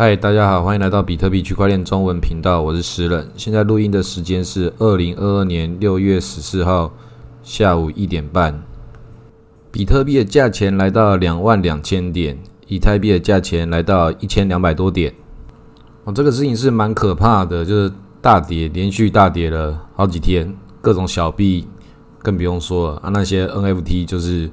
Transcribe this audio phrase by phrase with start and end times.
[0.00, 3.28] 嗨，大家好，欢迎来到比特币区块链中文频道，我是石冷。
[3.34, 6.92] 现在录音的时间是二零二二年六月十四号
[7.42, 8.62] 下午一点半。
[9.72, 12.38] 比特币的价钱来到两万两千点，
[12.68, 15.12] 以太币的价钱来到一千两百多点。
[16.04, 21.66] 哦，这个事情是蛮可怕的，就是大跌，连续大跌了好几天，各种小币
[22.22, 24.48] 更不用说了啊，那些 NFT 就是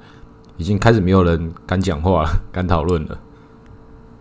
[0.57, 3.19] 已经开始没有人敢讲话了，敢讨论了。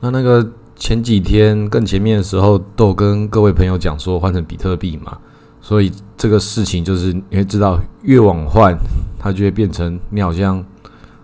[0.01, 0.47] 那那个。
[0.77, 5.17] 前几天更前面的时候，都跟各位朋友讲说换成比特币嘛，
[5.61, 8.77] 所以这个事情就是你会知道，越往换，
[9.19, 10.63] 它就会变成你好像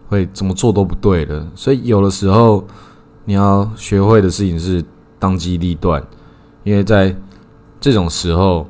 [0.09, 1.45] 会怎么做都不对的。
[1.55, 2.65] 所以有的时候
[3.24, 4.83] 你要学会的事情是
[5.19, 6.02] 当机立断，
[6.62, 7.15] 因为在
[7.80, 8.66] 这种时候，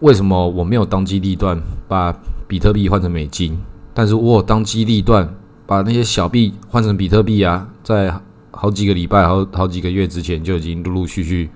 [0.00, 2.14] 为什么我没有当机立断把
[2.46, 3.58] 比特币换成美金，
[3.94, 5.34] 但是我当机立断
[5.66, 8.14] 把那些小币换成比特币啊，在。
[8.60, 11.48] 好几个礼拜，好好几个月之前就已经陆陆续续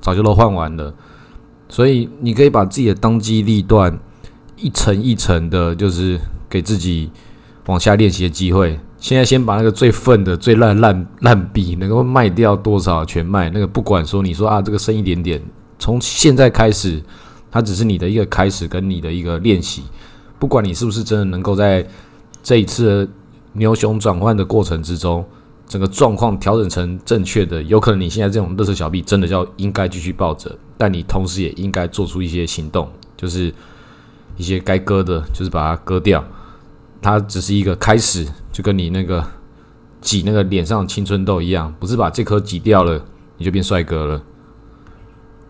[0.00, 0.94] 早就都换完了，
[1.68, 3.98] 所以你可以把自己的当机立断
[4.56, 7.10] 一层一层的，就是给自己
[7.66, 8.78] 往下练习的机会。
[8.96, 15.42] 现在先把那个最粪的、最烂烂烂币能够卖掉多少全卖，那个不管说你说啊这个剩一点点，
[15.80, 17.02] 从现在开始，
[17.50, 19.82] 它只是你的一个开始跟你的一个练习，
[20.38, 21.84] 不管你是不是真的能够在
[22.40, 23.10] 这一次
[23.54, 25.24] 牛熊转换的过程之中。
[25.66, 33.52] 整个状况调整成正确的，有可能你现在这种乐色小币真的叫应该继续抱着，但你同时也应该做出一些行动，就是
[34.36, 36.24] 一些该割的，就是把它割掉。
[37.02, 39.24] 它只是一个开始，就跟你那个
[40.00, 43.04] 挤那个脸上青春痘一样，不是把这颗挤掉了
[43.36, 44.22] 你就变帅哥了，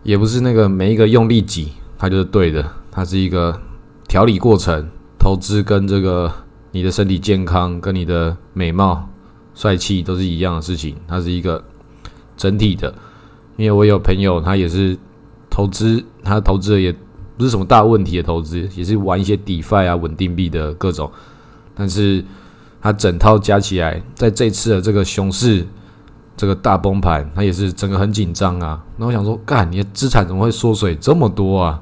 [0.03, 3.59] 也不是那个每一个用力挤它就是对的，它是一个
[4.07, 6.31] 调理过程，投资跟这个
[6.71, 9.07] 你的身体健康跟你的美貌。
[9.57, 11.61] 帅气都是一样的事情，它是一个
[12.37, 12.93] 整体的。
[13.55, 14.95] 因为我有朋友，他也是
[15.49, 16.95] 投资，他投资的也
[17.35, 21.11] 不是什么大问题的投资，也是玩一些 DeFi 啊、稳定币的各种。
[21.73, 22.23] 但是
[22.79, 25.65] 他整套加起来，在这次的这个熊市、
[26.35, 28.79] 这个大崩盘，他也是整个很紧张啊。
[28.95, 31.81] 那我想说，干，你的资产怎么会缩水这么多啊？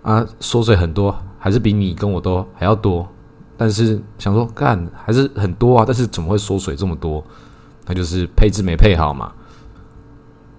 [0.00, 3.06] 啊，缩水很多，还是比你跟我都还要多。
[3.56, 7.24] 但是想说干还是很多啊，但是怎么会缩水这么多？
[7.86, 9.32] 那就是配置没配好嘛。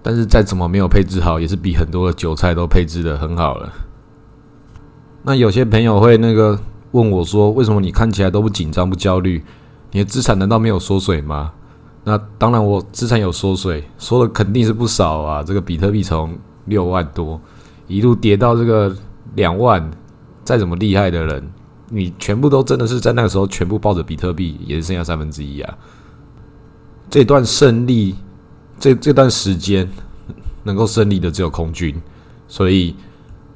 [0.02, 3.72] 但是再怎么没有配置好，也是比很多的韭菜都配置的很好了。
[5.24, 6.56] 那有些朋友会那个
[6.92, 9.44] 问我说，为什么你看起来都不紧张不焦虑？
[9.90, 11.52] 你的资产难道没有缩水吗？
[12.04, 15.42] 那当然，我资产有缩水，缩的肯定是不少啊。
[15.42, 17.40] 这个比特币从六万多
[17.88, 18.94] 一路跌到这个
[19.34, 19.90] 两万，
[20.44, 21.50] 再怎么厉害的人。
[21.88, 25.78] 你全部都真的是在那个时候全部抱着比特币，也是剩下三分之一啊。
[27.08, 28.16] 这段胜利，
[28.80, 29.88] 这这段时间
[30.64, 31.94] 能够胜利的只有空军，
[32.48, 32.94] 所以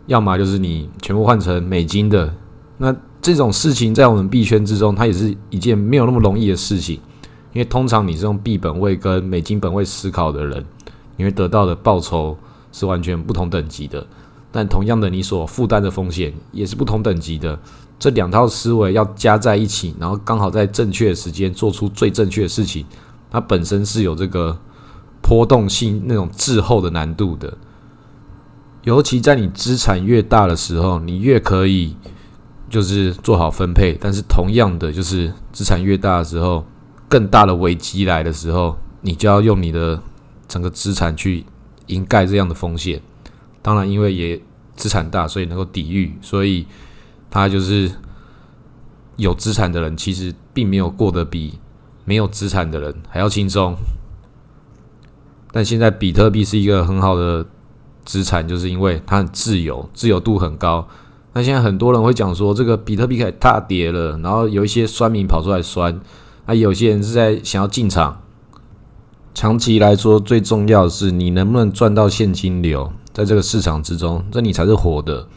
[0.06, 2.32] 要么就是你全部换成美金的。
[2.78, 7.00] 那这种事情在我们币圈之中，它也是一件没有那么容易的事情，
[7.52, 10.64] 因为通常你是用币本位跟美金本位思考的人，
[11.16, 12.38] 你会得到的报酬
[12.70, 14.06] 是完全不同等级的。
[14.52, 17.58] 但同样的，你所负担的风险也是不同等级的。
[18.00, 22.86] 这两套思维要加在一起，然后刚好在正确的时间做出最正确的事情，
[23.30, 24.58] 它本身是有这个
[25.20, 27.58] 波动性那种滞后的难度的。
[28.84, 31.94] 尤其在你资产越大的时候，你越可以
[32.70, 33.98] 就是做好分配。
[34.00, 36.64] 但是同样的，就是资产越大的时候，
[37.06, 40.02] 更大的危机来的时候，你就要用你的
[40.48, 41.44] 整个资产去
[41.88, 43.02] 掩盖这样的风险。
[43.60, 44.40] 当然，因为也
[44.74, 46.66] 资产大，所以能够抵御，所以。
[47.30, 47.90] 他就是
[49.16, 51.58] 有资产的人，其实并没有过得比
[52.04, 53.76] 没有资产的人还要轻松。
[55.52, 57.46] 但现在比特币是一个很好的
[58.04, 60.86] 资产，就是因为它很自由，自由度很高。
[61.32, 66.00] 那现在很多人会讲说，这个比特币开始大跌了，然后有一些酸民跑出来酸，
[66.46, 68.20] 那有些人是在想要进场。
[69.32, 75.28] 长期来说，最重要的是你能不能赚到现金流，在这个市场之中，这你才是活的。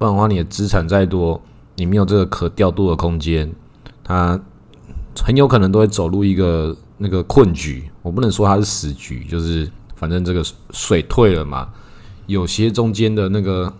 [0.00, 1.38] 不然的话，你的资产再多，
[1.76, 3.52] 你没有这个可调度的空间，
[4.02, 4.40] 它
[5.22, 7.84] 很有可能都会走入一个那个困局。
[8.00, 11.68] 我不能说它是死局，就是反正这个水退了嘛，
[12.24, 13.70] 有些中间的那个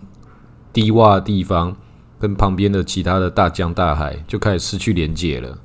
[0.71, 1.75] 低洼的地方
[2.19, 5.57] 跟旁边的其他的大江大海就开始失去连接了。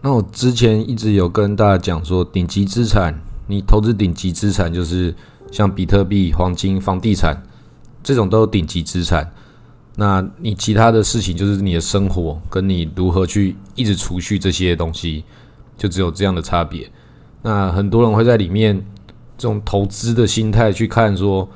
[0.00, 5.14] 那我之前一直有跟大家讲说，顶级资产，你投资顶级资产就是
[5.52, 7.42] 像比特币、黄金、房地产
[8.02, 9.30] 这种都有顶级资产。
[9.96, 15.22] 那你其他的事情就是你的生活，跟你如何去一直储蓄这些东西，
[15.76, 16.90] 就只有这样的差别。
[17.42, 18.84] 那很多人会在里面
[19.38, 21.48] 这种投资的心态去看说，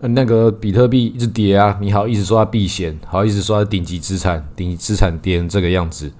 [0.00, 6.12] 那个比特币一直跌啊，你好意思说它避险，好意思说它顶级资产，顶级资产跌成这个样子。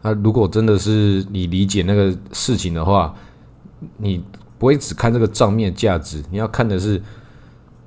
[0.00, 3.14] 那如果真的是你理解那个事情的话，
[3.98, 4.24] 你
[4.58, 7.02] 不会只看这个账面价值，你要看的是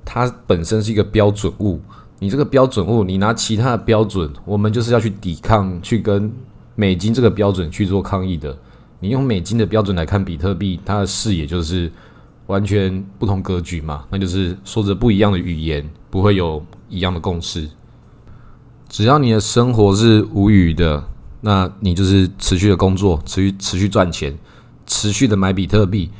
[0.04, 1.80] 它本身是一个标准物。
[2.18, 6.32] 你这个标准物，你拿其他的标准，我们就是要去抵抗，去跟
[6.74, 8.56] 美金这个标准去做抗议的。
[9.00, 11.92] 你用美金的标准来看比特币，它的视野就是
[12.46, 17.68] 完全不同格局嘛，那就是说着不一样的语言，不会有一样的共识。
[18.88, 21.04] 只要你的生活是无语的，
[21.42, 24.34] 那你就是持续的工作，持续持续赚钱，
[24.86, 26.10] 持续的买比特币。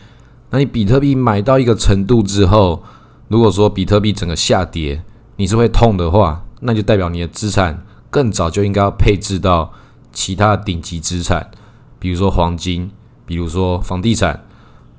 [0.50, 2.82] 那你比特币买到一个程度之后，
[3.28, 5.02] 如果说比特币整个下跌，
[5.36, 9.70] 你是会痛的话，那就代表你的资产更早就应该要配置到
[10.10, 11.50] 其他顶级资产，
[11.98, 12.90] 比如说黄金，
[13.26, 14.42] 比如说房地产。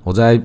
[0.04, 0.42] 我在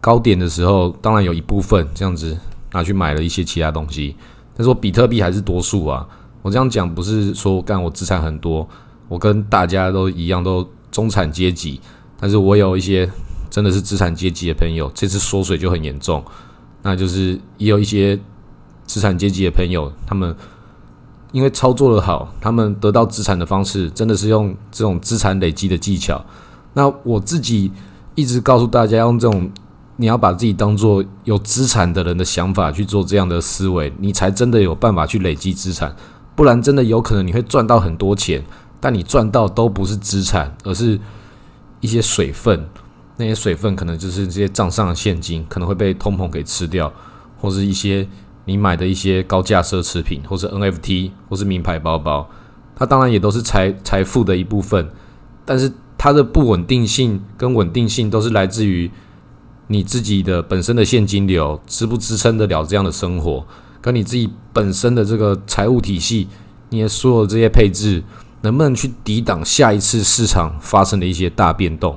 [0.00, 2.36] 高点的时候，当然有一部分这样子
[2.72, 4.14] 拿去买了一些其他东西，
[4.54, 6.06] 但是我比特币还是多数啊。
[6.42, 8.68] 我这样讲不是说干我资产很多，
[9.08, 11.80] 我跟大家都一样，都中产阶级，
[12.20, 13.10] 但是我有一些
[13.48, 16.22] 真的是资产阶级的朋友，这次缩水就很严重，
[16.82, 18.18] 那就是也有一些。
[18.92, 20.36] 资产阶级的朋友，他们
[21.32, 26.22] 因为操作的好，他们得到资产的方式真的是用这种资产累积的技巧。
[26.74, 27.72] 那我自己
[28.14, 29.50] 一直告诉大家，用这种
[29.96, 35.96] 你要把自己当做有资产的人的想法去做这样的思维，你才真的有办法去累积资产。
[36.36, 38.44] 不然，真的有可能你会赚到很多钱，
[38.78, 41.00] 但你赚到都不是资产，而是
[41.80, 42.68] 一些水分。
[43.16, 46.92] 那些水分可能就是这些账上的现金，可能会被通膨给吃掉，
[47.40, 48.06] 或是一些。
[48.44, 52.28] 你买的一些高价奢侈品，或是 NFT，或是名牌包包，
[52.74, 54.90] 它当然也都是财财富的一部分，
[55.44, 58.90] 但是它的不稳定性跟稳定性都是来自于
[59.68, 63.46] 你自己的本身的现金流支不支撑得了这样的生活，
[63.80, 66.26] 跟你自己本身的这个财务体系，
[66.70, 68.02] 你的所有这些配置
[68.40, 71.96] 能不能去抵挡下一次市场发生的一些大变动？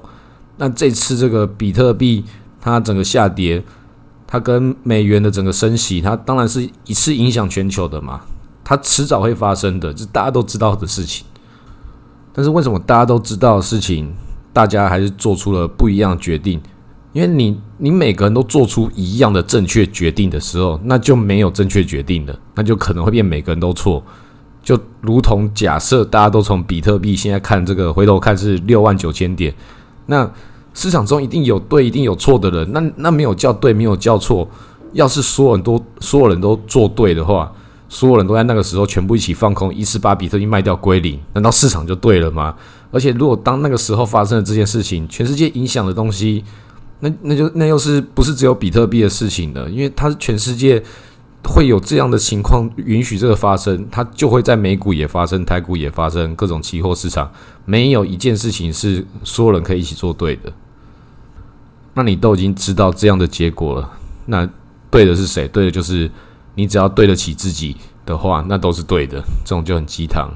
[0.58, 2.24] 那这次这个比特币
[2.62, 3.64] 它整个下跌。
[4.28, 8.22] 它跟美元的整个升息，它当然是一次影响全球的嘛，
[8.64, 11.26] 它迟早会发生的，这大家都知道的事情。
[12.34, 14.12] 但是为什么大家都知道的事情，
[14.52, 16.60] 大家还是做出了不一样的决定？
[17.14, 24.04] 因为你你每个人都做出一样的正确决定的时候，那就没有正确决定了，那就可能会变每个人都错。
[24.64, 29.54] 就如同假设大家都从比特币现在看这个，回头看是六万九千点，
[30.08, 30.30] 那。
[30.76, 32.72] 市场中一定有对，一定有错的人。
[32.72, 34.48] 那那没有叫对，没有叫错。
[34.94, 37.52] 要是所有人都所有人都做对的话，
[37.90, 42.56] 所有人都在那个时候全部一起放空，一次把比特币卖掉归零，难道市场就对了吗？
[42.92, 46.44] 而且如果当那个时候发生了这件事情，全世界影响的东西，
[47.02, 49.70] 那那就那又是不是只有比特币的事情呢？
[49.70, 50.82] 因为它是全世界
[51.44, 57.30] 会有这样的情况允许这个发生，它就会在美股也发生，台股也发生，各种期货市场
[57.66, 60.54] 没有一件事情是所有人可以一起做对的。
[61.96, 63.90] 那你都已经知道这样的结果了，
[64.26, 64.48] 那
[64.92, 65.48] 对的是谁？
[65.48, 66.12] 对的就是
[66.54, 67.76] 你，只要对得起自己
[68.06, 69.18] 的话，那都是对的。
[69.46, 70.30] 这种就很鸡汤。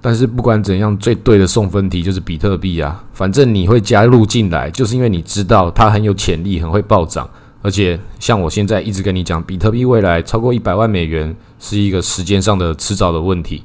[0.00, 3.04] 但是不管怎样，最对的送分题就是比特币啊。
[3.12, 7.28] 反正你会加入进来，就是因为你知道它很有潜力，很会暴涨。
[7.62, 13.64] 而且像我现在一直跟你讲，比特币未来超过一百万美元是一个时间上的迟早的问题。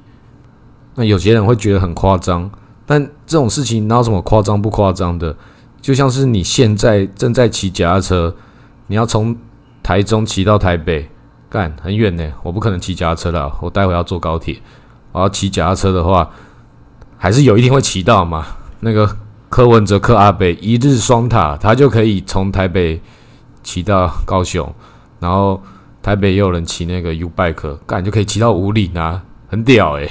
[0.95, 2.49] 那有些人会觉得很夸张，
[2.85, 5.35] 但这种事情哪有什么夸张不夸张的？
[5.83, 8.33] 就像是你现在正在骑脚踏车，
[8.87, 9.35] 你要从
[9.83, 11.09] 台中骑到台北，
[11.49, 12.23] 干很远呢。
[12.41, 14.57] 我不可能骑脚踏车了，我待会要坐高铁。
[15.11, 16.29] 我要骑脚踏车的话，
[17.17, 18.45] 还是有一天会骑到嘛。
[18.79, 19.17] 那个
[19.49, 23.01] 柯文哲、柯阿北一日双塔，他就可以从台北
[23.61, 24.73] 骑到高雄，
[25.19, 25.61] 然后
[26.01, 30.07] 台北也有人骑那个 U bike，干就可以骑到五里啊，很屌诶。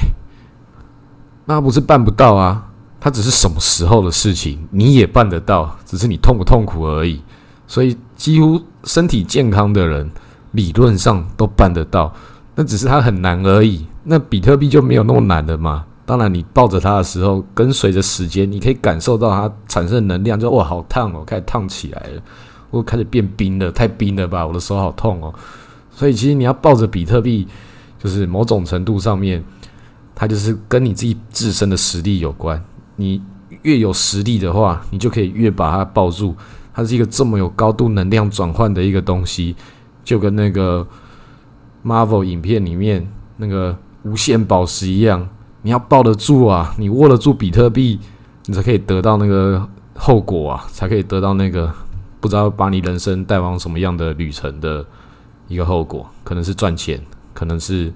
[1.47, 2.69] 那不是办不到啊。
[3.05, 7.21] 它只是什么时候的事情，你也办得到，只是你痛不痛苦而已。
[7.67, 10.09] 所以，几乎身体健康的人，
[10.53, 12.15] 理论上都办得到，
[12.55, 13.85] 那只是它很难而已。
[14.05, 15.85] 那比特币就没有那么难的嘛？
[16.07, 22.23] 当然，你抱着它的时候，跟随着时间，你可以感受到它产生能量，就哇，好烫哦，开始烫起来了，
[22.71, 25.35] 我开始变冰了，太冰了吧，我的手好痛哦。
[25.91, 27.49] 所以，其实你要抱着比特币，
[27.99, 29.43] 就是某种程度上面，
[30.15, 32.63] 它就是跟你自己自身的实力有关。
[32.97, 33.23] 你
[33.63, 36.35] 越有实力的话，你就可以越把它抱住。
[36.75, 39.55] 它是一个这么有高度能量转换的一个东西，
[40.03, 40.87] 就跟那个
[41.85, 43.07] Marvel 影片里面
[43.37, 45.29] 那个无限宝石一样。
[45.61, 48.01] 你要抱得住啊，你握得住比特币，
[48.47, 51.73] 你才可以得到那个后果啊，才可以得到那个
[52.21, 54.85] 不知道把你人生带往什么样的旅程的
[55.47, 57.01] 一个后果，可能是赚钱，
[57.35, 57.93] 可能是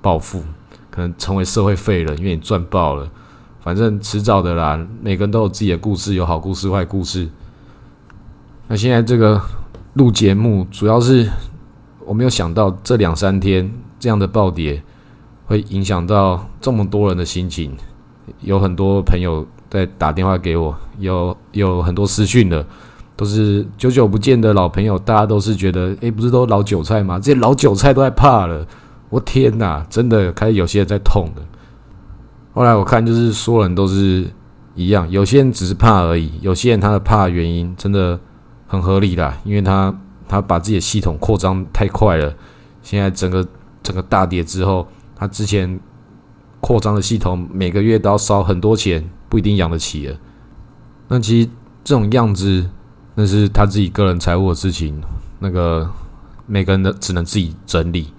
[0.00, 0.42] 暴富，
[0.88, 3.10] 可能成为社会废人，因为你赚爆了。
[3.62, 7.28] 反正迟早的啦，每个人都有自己的故事，有好故事、坏故事。
[8.68, 9.40] 那现在这个
[9.94, 11.28] 录节目，主要是
[12.06, 14.82] 我没有想到这两三天这样的暴跌
[15.46, 17.76] 会影响到这么多人的心情。
[18.40, 22.64] 有很多朋友在打电话给我，有有很多私讯的，
[23.16, 27.18] 都是久久不见的老朋友，大家都是觉得，诶，不是都老韭菜吗？
[27.18, 28.66] 这些老韭菜都在怕了。
[29.10, 31.42] 我天哪，真的开始有些人在痛了。
[32.52, 34.28] 后来我看，就是所有人都是
[34.74, 38.18] 一样，有些人只是怕而已，有些人他的怕原因真的
[38.66, 39.94] 很合理啦，因为他
[40.28, 42.34] 他把自己的系统扩张太快了，
[42.82, 43.46] 现在整个
[43.82, 45.78] 整个大跌之后，他之前
[46.60, 50.16] 扩张的系统每个月都要烧很多钱，不一定养得起了。
[51.08, 51.48] 那其实
[51.84, 52.68] 这种样子，
[53.14, 55.00] 那是他自己个人财务的事情，
[55.38, 55.88] 那个
[56.46, 58.12] 每个人的只能自己整理。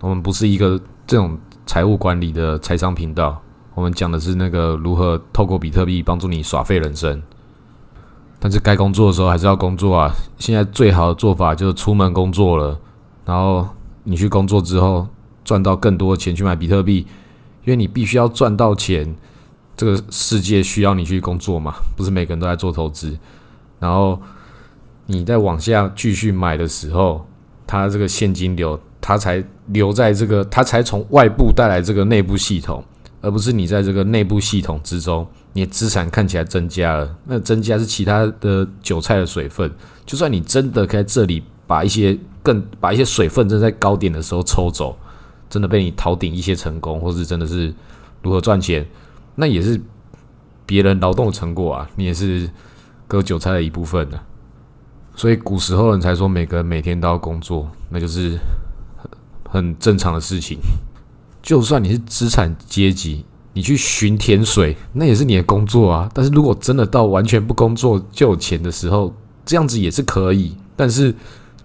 [0.00, 3.40] 我们不是一个这种财务管理的财商频道。
[3.74, 7.20] 我们讲的是那个如何透过比特币帮助你耍废人生，
[8.38, 10.12] 但是该工作的时候还是要工作啊。
[10.38, 12.78] 现在最好的做法就是出门工作了，
[13.24, 13.66] 然后
[14.04, 15.08] 你去工作之后
[15.44, 16.98] 赚到更多的钱去买比特币，
[17.64, 19.12] 因为你必须要赚到钱，
[19.76, 23.18] 这个世界需要你去工作嘛，不是每个人都在做投资。
[23.80, 24.20] 然后
[25.06, 27.26] 你在往下继续买的时候，
[27.66, 32.84] 它这个现金流它才留在这个，它才从外部带来这个内部系统。
[33.24, 39.70] 而不是你在这个内部系统之中，你的资产看起来增加了，那增加是其他的韭菜的水分。
[40.04, 44.94] 就算你真的在这里把一些更把一些水分正在高点的时候抽走，
[45.48, 47.72] 真的被你逃顶一些成功，或是真的是
[48.20, 48.86] 如何赚钱，
[49.34, 49.80] 那也是
[50.66, 52.50] 别人劳动的成果啊，你也是
[53.08, 54.20] 割韭菜的一部分呢。
[55.16, 58.38] 所以古时候人才说每个人每天都要工作，那就是
[58.96, 59.10] 很
[59.48, 60.58] 很正常的事情。
[61.44, 63.22] 就算你是资产阶级，
[63.52, 66.10] 你去寻甜水，那也是你的工作啊。
[66.14, 70.56] 但是如果真的到完全不工作就有钱的时候，这样子也是可以。
[70.74, 71.14] 但是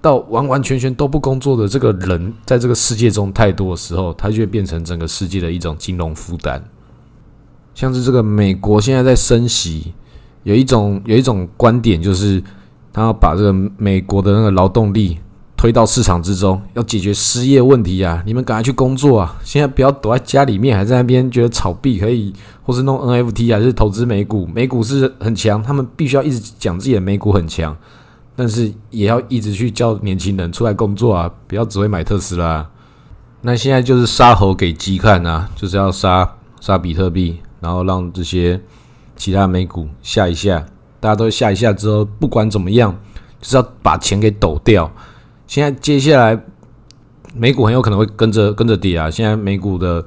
[0.02, 6.62] 到完完全全都不工作的这个人，在这个世界中太多的时候，他就会变成整个世界的一种金融负担。
[7.74, 9.94] 像是这个美国现在在升息，
[10.44, 12.44] 有一种有一种观点就是，
[12.92, 15.20] 他要把这个美国的那个劳动力。
[15.60, 18.24] 推到市场之中，要解决失业问题啊！
[18.26, 19.38] 你们赶快去工作啊！
[19.44, 24.48] 现在不要躲在家里面，还在那边觉得炒币可以，或是弄 NFT 还是投资美股？
[24.48, 27.76] 美股是很强，他们必须要一直讲自己的美股很强，
[28.38, 31.30] 但是也要一直去教年轻人出来工作啊！
[31.46, 32.66] 不要只会买特斯拉。
[33.42, 38.58] 那现在就是杀猴给鸡看啊，就是要杀杀比特币，然后让这些
[39.18, 40.66] 其他美股下一下，
[41.02, 42.98] 大家都下一下之后，不管怎么样，
[43.42, 44.90] 就是要把钱给抖掉。
[45.50, 46.40] 现在接下来
[47.34, 49.10] 美股很有可能会跟着跟着跌啊！
[49.10, 50.06] 现在美股的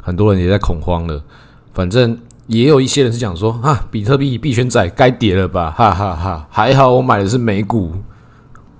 [0.00, 1.20] 很多人也在恐慌了。
[1.74, 2.16] 反正
[2.46, 5.72] 也有一些人是讲说啊，比特币币圈仔该跌了吧？
[5.72, 6.46] 哈哈哈！
[6.48, 7.92] 还好我买的是美股。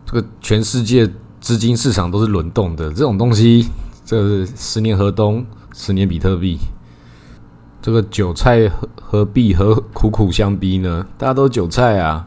[0.05, 1.11] 这个全世界
[1.41, 3.67] 资金市场都是轮动的，这种东西，
[4.05, 5.45] 这是十年河东，
[5.75, 6.57] 十年比特币。
[7.83, 11.05] 这个韭菜何何必和苦苦相逼呢？
[11.19, 12.26] 大家都韭菜啊！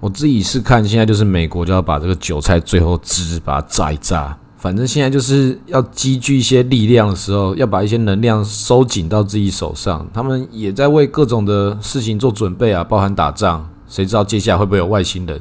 [0.00, 4.36] 我自己是看，现在就是美国就要把这个韭菜最后汁把它榨一榨。
[4.56, 10.04] 反正现在就是要积聚一些力量的时候，要把一些能量收紧到自己手上。
[10.12, 13.68] 他们也在为各种的事情做准备啊，包含打仗。
[13.86, 15.40] 谁知道接下来会不会有外星人？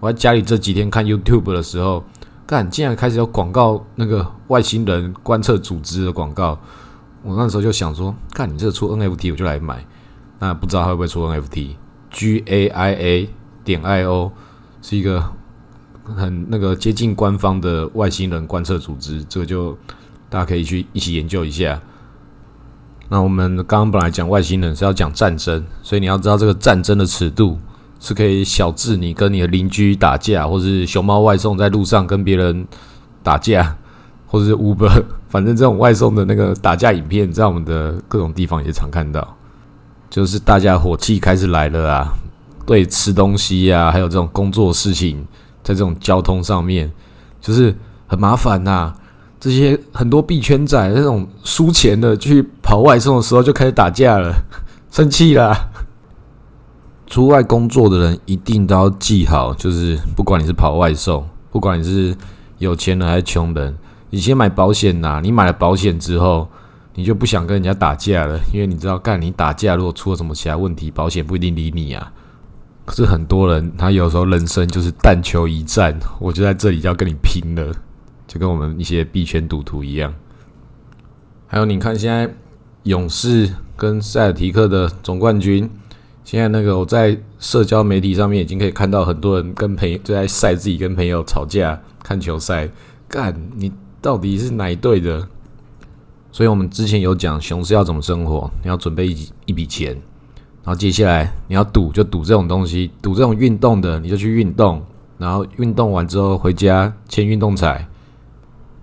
[0.00, 2.04] 我在家里这几天看 YouTube 的时候，
[2.46, 6.58] 干竟然开始有广告，那个外星人观测组织的广告。
[7.22, 9.84] 我那时候就想说，看你这出 NFT，我就来买。
[10.38, 13.30] 那不知道会不会出 NFT？G A I A。
[13.64, 14.32] 点 I O
[14.80, 15.24] 是一个
[16.16, 19.76] 很那个接近官方的外星人观测组织，这个就
[20.28, 21.80] 大家可以去一起研究一下。
[23.08, 27.58] 那我们刚刚本来讲外星人是要讲战争，所以你要知道这个战争的尺度
[28.00, 32.66] 是可以小至你跟你的邻居打架，或是熊猫外送在路上跟别人
[33.22, 33.76] 打架，
[34.26, 39.36] 或者是 Uber，反正这种外送的那个打架影片，在我们的各种地方也常看到，
[40.08, 42.12] 就是大家火气开始来了啊。
[42.66, 45.26] 对吃东西呀，还有这种工作事情，
[45.62, 46.90] 在这种交通上面，
[47.40, 47.76] 就是
[48.06, 48.94] 很麻烦呐。
[49.40, 54.32] 这些很多币圈仔那种输钱的去跑外送的时候，就开始打架了，
[54.92, 55.56] 生气啦。
[57.08, 62.16] 出外工作的人一定都要记好，就是不管你是跑外送，不管你是
[62.58, 63.76] 有钱人还是穷人，
[64.10, 65.20] 你先买保险呐。
[65.22, 66.48] 你买了保险之后，
[66.94, 72.12] 你就不想跟人家打架了，因为你知道，干你打架如果出了什么其他问题，保险不一定理你啊。
[72.84, 77.72] 可是很多人他有时候人生就是但求一战，我就在这里要跟你拼了，
[78.26, 80.12] 就跟我们一些币圈赌徒一样。
[81.46, 82.34] 还有你看现在
[82.84, 85.68] 勇士跟塞尔提克的总冠军，
[86.24, 92.68] 现在那个我在社交媒体上面已经可以看到很多人跟朋友就在晒自己跟朋友吵架看球赛，
[93.06, 93.70] 干你
[94.00, 95.28] 到底是哪一队的？
[96.32, 99.96] 所以我们之前有讲熊市要怎么生活，你要准备一一笔钱，
[100.64, 104.82] 然后接下来你要赌就赌这种东西，赌这种运动的你就去运动，
[105.18, 107.86] 然后运动完之后回家签运动彩。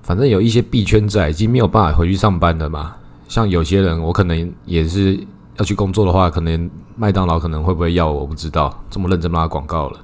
[0.02, 2.96] 反正有一些币圈仔已经没有办法回去上班了嘛，
[3.28, 5.20] 像有些人我可能也是
[5.58, 10.00] 要去工作的话，可能麦当劳可能会不会要我不知道，这么认真拉广告了，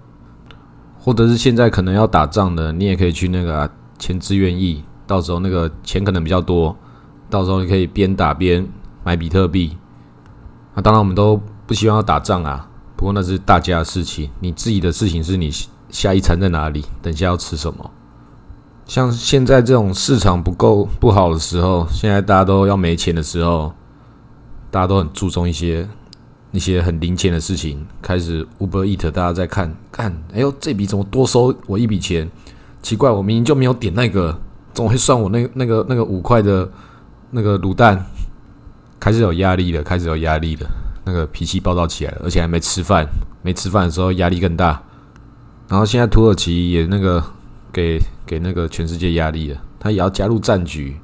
[1.00, 6.76] 或者是现在可能要打仗的，你也可以去那个签志愿役，到时候那个钱可能比较多。
[7.28, 8.66] 到时候你可以边打边
[9.04, 9.76] 买比特币。
[10.76, 12.68] 那当然，我们都不希望要打仗啊。
[12.96, 15.52] 不过那是大家的事情，你自己的事情是你
[15.90, 17.92] 下一餐在哪里，等下要吃什么。
[18.86, 23.74] 像现在这种市场不够不好的时候，现在大家都要没钱的时候，
[24.72, 25.88] 大家都很注重一些
[26.52, 27.86] 一些很零钱的事情。
[28.02, 32.30] 开始 Uber Eat，大家在看看，哎呦，这笔怎么多收我一笔钱？
[32.82, 34.38] 奇怪，我明明就没有点那个，
[34.74, 36.70] 怎么会算我那那个那个五块的？
[37.32, 38.06] 那个卤蛋
[38.98, 40.70] 开始有压力了，开始有压力了，
[41.06, 43.08] 那个脾气暴躁起来了，而且还没吃饭，
[43.42, 44.82] 没吃饭的时候压力更大。
[45.70, 47.24] 然后现在土耳其也那个
[47.72, 50.98] 给给那个全世界压力了，他也要加入战局。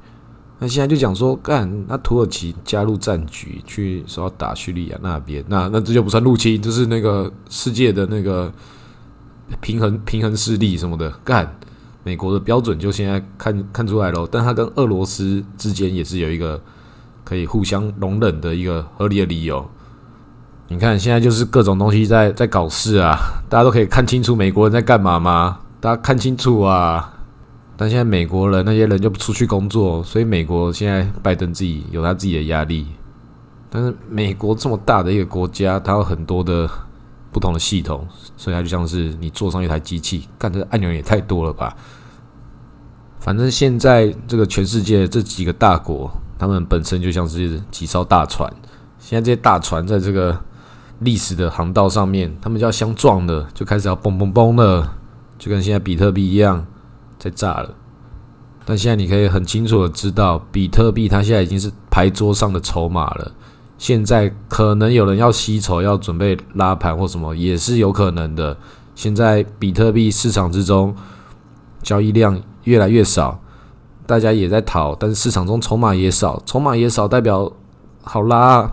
[0.58, 8.52] 那现在就讲说，干那土耳其加入战局去说要打叙利亚那边，那那这就不算入侵，就是那个世界的那个
[9.60, 11.52] 平衡平衡势力什么的干。
[12.04, 16.60] 美国的标准就现在看看出来了，但他跟俄罗斯之间也是有一个
[17.24, 19.68] 可以互相容忍的一个合理的理由。
[20.72, 25.58] 你看现在就是各种东西在在搞事啊，大家都可以看清楚美国人在干嘛吗？
[25.80, 27.12] 大家看清楚啊！
[27.76, 32.86] 但现在美国人那些人就不出去工作，所以美国现在拜登自己有他自己的压力。
[33.68, 36.66] 但是美国这么大的一个国家，它有很多的
[37.30, 38.08] 不同的系统。
[38.38, 41.76] 所以它就像是你坐上一台机器，干这按钮也太多了吧？
[43.20, 48.50] 反正现在这个全世界这几个大国，他们本身就像是几艘大船。
[48.98, 50.38] 现在这些大船在这个
[51.04, 54.94] 历史的航道上面，他们就要相撞的，就开始要嘣嘣嘣了，
[55.38, 56.66] 就跟现在比特币一样
[57.18, 57.74] 在炸了。
[58.64, 63.32] 但现在你可以很清楚的知道，比特币它现在已经是牌桌上的筹码了。
[63.76, 68.56] 现在可能有人要吸筹，要准备拉盘或什么，也是有可能的。
[68.94, 70.94] 现在比特币市场之中
[71.82, 73.40] 交易量越来越少，
[74.06, 77.50] 大家也在逃，但是市场中筹码也少，筹码也少代表
[78.02, 78.70] 好拉。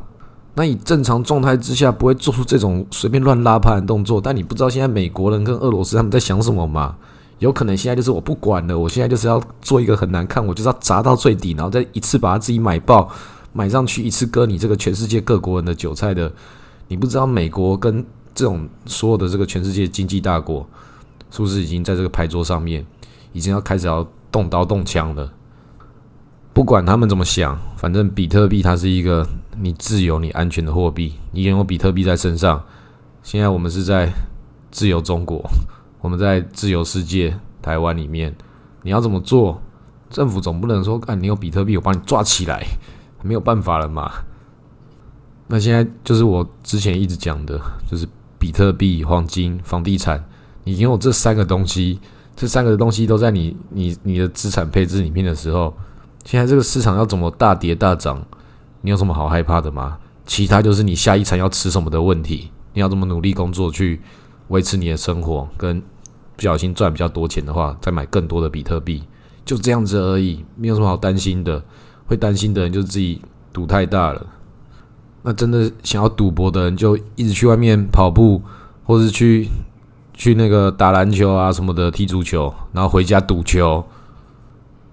[0.59, 6.97] 那你正常状态之下不会做出这种随便乱拉盘的动作，但你不知道现在美国人跟俄罗斯他们在想什么吗？
[7.37, 13.09] 有可能现在就是我不管了，我现在就是要做一个很难看，我就是要砸到最底，然后再一次把它自己买爆。
[13.53, 16.29] 买上去一次割你这个全世界各国人的韭菜的，
[16.89, 20.67] 你不知道美国跟这种所有的这个全世界经济大国，
[21.31, 22.85] 是不是已经在这个牌桌上面，
[23.31, 25.31] 已经要开始要动刀动枪了？
[26.51, 29.25] 不管他们怎么想，反正比特币它是一个
[29.61, 32.63] 你自由、你安全的货币，你拥有比特币在身上。
[33.21, 34.11] 现在我们是在
[34.71, 35.43] 自由中国，
[36.01, 38.33] 我们在自由世界台湾里面，
[38.83, 39.61] 你要怎么做？
[40.09, 42.65] 政府总不能说，啊，你有比特币，我把你抓起来。
[43.21, 44.09] 没有办法了嘛？
[45.47, 50.23] 那现在就是我之前一直讲的，就是比特币、黄金、房地产。
[50.63, 51.99] 你拥有这三个东西，
[52.33, 55.75] 这三个东西都在你你你的资产配置里面的时候，
[56.23, 58.25] 现在这个市场要怎么大跌大涨？
[58.81, 59.97] 你有什么好害怕的吗？
[60.25, 62.51] 其他就是你下一餐要吃什么的问题。
[62.73, 63.99] 你要这么努力工作去
[64.49, 65.47] 维持你的生活？
[65.57, 65.81] 跟
[66.35, 69.03] 不小心赚比较多钱的话，再买更多的比特币，
[69.43, 71.61] 就这样子而已，没有什么好担心的。
[72.05, 73.21] 会担心的人就是自己
[73.53, 74.25] 赌太大了。
[75.21, 78.41] 那真的想要赌博的人，就一直去外面跑步，
[78.83, 79.47] 或是去
[80.13, 83.83] 去那个打篮球啊什么的，踢足球，然后回家赌球，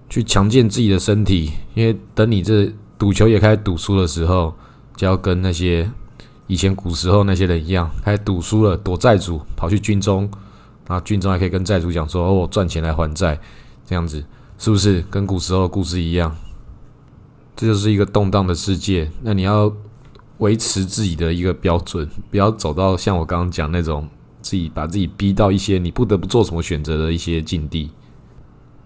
[0.09, 1.53] 去强健自己的身体。
[1.73, 4.53] 因为等你这赌球也开始赌输的时候，
[4.95, 5.89] 就要跟那些
[6.47, 10.29] 以前古时候那些人一样，开始赌输了躲债主，跑去军中，
[10.87, 13.39] 那军中还可以跟债主讲说：“哦，我赚钱来还债。”
[13.85, 14.23] 这样子
[14.57, 16.35] 是不是跟古时候的故事一样？
[17.55, 19.71] 这就是一个动荡的世界，那你要
[20.39, 24.07] 维持自己的一个标准，不要走到像我刚刚讲那种
[24.41, 27.89] 自己把自己逼到一些你不得不做什么选择的一些境地。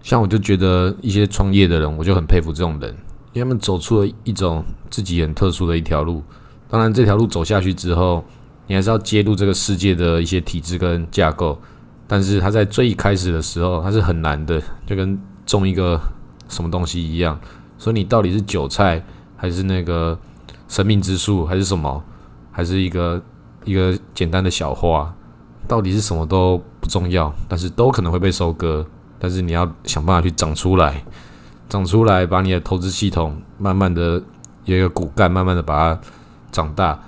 [0.02, 2.96] 像我就觉得一些创业的人，我就很佩服这种人，
[3.32, 6.22] 因为他们走出了一种自己很特殊的一条路。
[6.68, 8.24] 当然，这条路走下去之后，
[8.66, 11.60] 你还是要接入这个世界的一些体制跟架构。
[12.06, 16.00] 但是它在最一开始的时候，它是很难的，就跟种一个
[16.48, 17.38] 什么东西一样。
[17.78, 19.02] 所以你到底是韭菜，
[19.36, 20.18] 还是那个
[20.68, 22.02] 生命之树，还是什么，
[22.50, 23.22] 还是一个
[23.64, 25.14] 一个简单的小花，
[25.66, 28.86] 到底是什么都不重要，但是都可能会被收割。
[29.18, 31.02] 但是你要想办法去长出来，
[31.72, 34.22] 长出来，把你的投资系统慢慢的
[34.66, 36.00] 有一个骨干，慢慢的把它
[36.50, 37.00] 长大。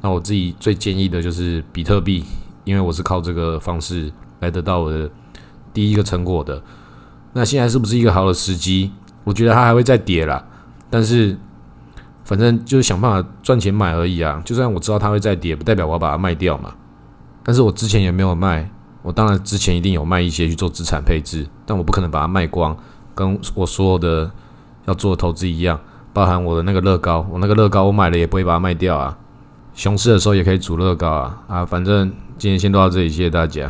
[0.00, 2.24] 那我自己最建议的就是比特币，
[2.64, 5.08] 因为我是靠这个方式来得到我的
[5.72, 6.60] 第一个成果的。
[7.32, 8.90] 那现在是不是一个好的时机？
[9.22, 10.44] 我觉得它还会再跌啦，
[10.90, 11.38] 但是
[12.24, 14.42] 反正就是想办法赚钱买而已啊。
[14.44, 16.74] 就算我知道它会再跌，不代表我要把它卖掉嘛。
[17.44, 18.68] 但是我之前也没有卖。
[19.00, 22.76] 我当然之前一定有卖一些去做资产配置，但我不可能把它卖光，
[23.18, 24.30] 跟我所有的
[24.86, 25.80] 要做的投资一样，
[26.12, 29.18] 包含我的那个乐高，我那个乐高我买了也不会把它卖掉啊。
[29.74, 31.66] 熊市的时候也可以煮乐高啊啊！
[31.66, 33.68] 反正今天先到这里，谢谢大家。